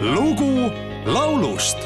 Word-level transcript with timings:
lugu 0.00 0.70
laulust 1.06 1.78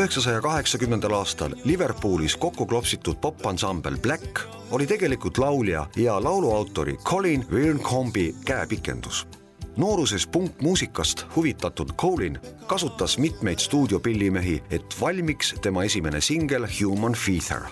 üheksasaja 0.00 0.40
kaheksakümnendal 0.40 1.12
aastal 1.12 1.52
Liverpoolis 1.64 2.36
kokku 2.36 2.66
klopsitud 2.66 3.16
popansambel 3.20 3.98
Black 3.98 4.40
oli 4.70 4.86
tegelikult 4.86 5.38
laulja 5.38 5.86
ja 5.96 6.24
laulu 6.24 6.54
autori 6.54 6.96
Colin 6.96 7.44
Wilncombi 7.52 8.34
käepikendus. 8.44 9.26
nooruses 9.76 10.26
punkmuusikast 10.26 11.26
huvitatud 11.36 11.92
Colin 11.92 12.38
kasutas 12.66 13.18
mitmeid 13.18 13.58
stuudiopillimehi, 13.58 14.62
et 14.70 14.96
valmiks 15.00 15.54
tema 15.62 15.84
esimene 15.84 16.20
singel 16.20 16.66
Human 16.80 17.12
Feather 17.12 17.62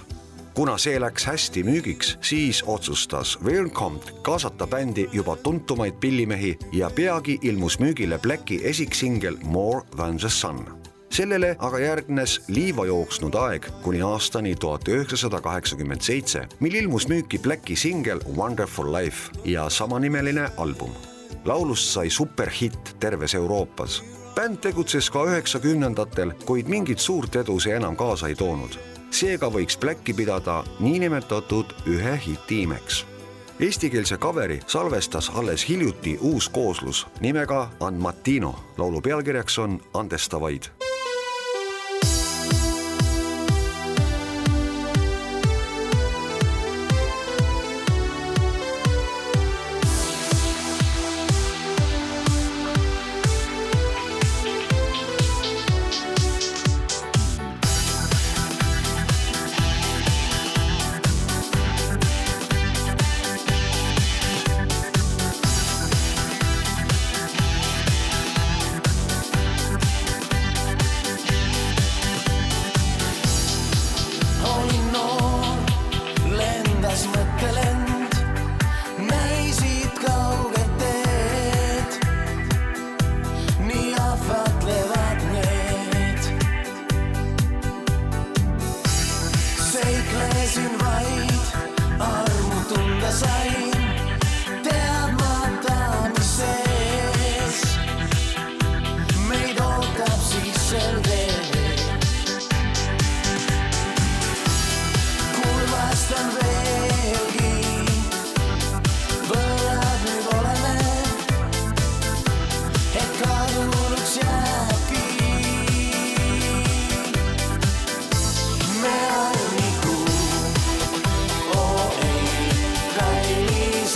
kuna 0.55 0.79
see 0.79 1.01
läks 1.01 1.27
hästi 1.27 1.63
müügiks, 1.63 2.19
siis 2.21 2.65
otsustas 2.67 3.39
Wilcomb 3.45 4.03
kaasata 4.23 4.67
bändi 4.67 5.09
juba 5.13 5.37
tuntumaid 5.37 5.95
pillimehi 6.01 6.59
ja 6.73 6.91
peagi 6.91 7.39
ilmus 7.43 7.79
müügile 7.79 8.19
Blacki 8.19 8.61
esiksingel 8.65 9.37
More 9.45 9.81
than 9.97 10.17
the 10.19 10.29
sun 10.29 10.78
sellele 11.19 11.57
aga 11.59 11.79
järgnes 11.83 12.37
liiva 12.49 12.85
jooksnud 12.87 13.35
aeg 13.35 13.65
kuni 13.83 14.03
aastani 14.07 14.55
tuhat 14.55 14.87
üheksasada 14.89 15.41
kaheksakümmend 15.43 16.05
seitse, 16.07 16.45
mil 16.61 16.75
ilmus 16.79 17.09
müüki 17.11 17.41
Blacki 17.43 17.77
singel 17.77 18.21
Wonderful 18.37 18.93
Life 18.95 19.33
ja 19.45 19.69
samanimeline 19.69 20.49
album. 20.57 20.91
laulust 21.45 21.91
sai 21.95 22.11
superhitt 22.11 22.95
terves 23.01 23.35
Euroopas. 23.35 24.03
bänd 24.35 24.57
tegutses 24.57 25.11
ka 25.11 25.25
üheksakümnendatel, 25.25 26.33
kuid 26.47 26.69
mingit 26.69 26.99
suurt 26.99 27.37
edu 27.37 27.61
see 27.61 27.75
enam 27.75 27.97
kaasa 27.97 28.29
ei 28.29 28.35
toonud. 28.35 28.79
seega 29.11 29.47
võiks 29.47 29.79
Blacki 29.81 30.15
pidada 30.15 30.65
niinimetatud 30.81 31.75
ühe 31.87 32.19
hiti 32.27 32.63
imeks 32.63 33.05
Eestikeelse 33.61 34.17
kaveri 34.17 34.61
salvestas 34.67 35.33
alles 35.35 35.69
hiljuti 35.69 36.19
uus 36.21 36.49
kooslus 36.49 37.07
nimega 37.21 37.71
An 37.81 37.95
Mattino. 37.95 38.55
laulu 38.77 39.01
pealkirjaks 39.01 39.59
on 39.59 39.81
Andesta 39.95 40.41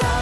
kallis 0.01 0.22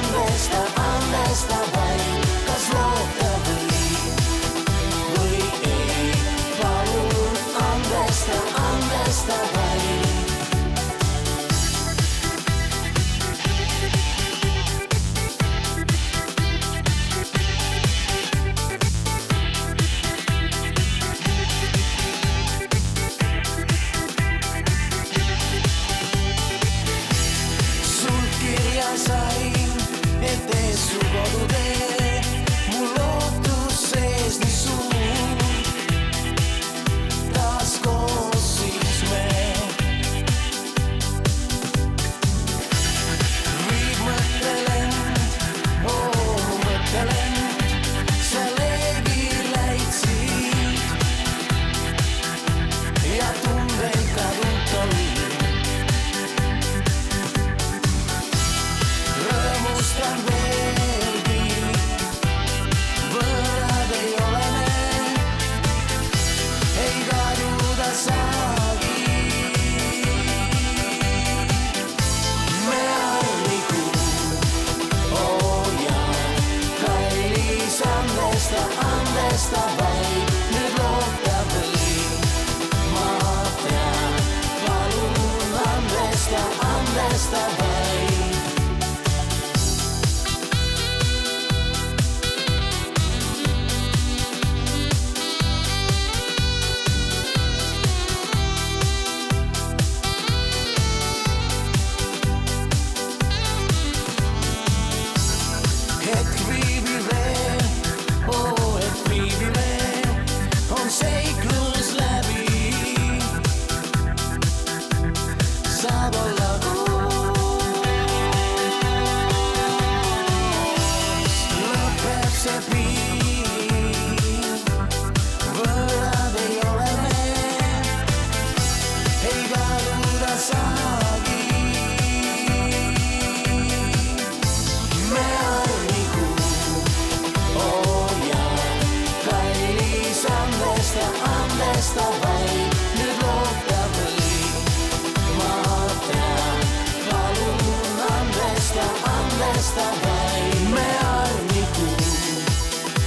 vastavai 149.76 150.70
me 150.74 150.86
armikuu. 151.20 152.42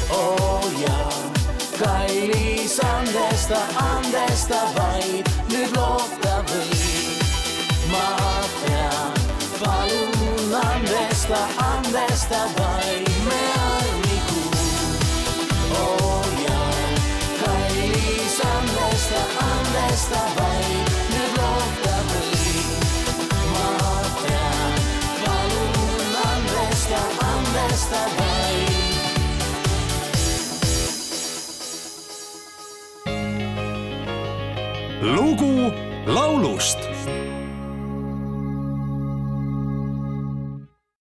Oja, 0.09 1.09
kallis 1.79 2.79
andesta, 2.79 3.57
andesta 3.77 4.61
vaid, 4.75 5.27
nyt 5.51 5.75
loota 5.75 6.43
võid. 6.47 7.23
Mä 7.91 8.07
pean, 8.61 9.13
palun 9.59 10.55
andesta, 10.65 11.47
andesta 11.57 12.45
vaid. 12.57 13.12
lugu 35.03 35.71
laulust. 36.05 36.79